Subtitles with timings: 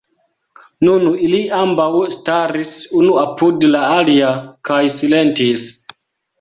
[0.87, 1.85] Nun ili ambaŭ
[2.17, 4.35] staris unu apud la alia,
[4.71, 5.71] kaj silentis.